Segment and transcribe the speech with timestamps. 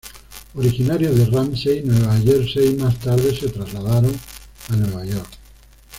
[0.55, 4.15] Originarios de Ramsey, Nueva Jersey, más tarde se trasladaron
[4.69, 5.29] a Nueva York.